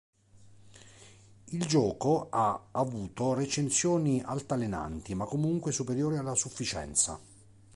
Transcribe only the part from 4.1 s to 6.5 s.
altalenanti, ma comunque superiori alla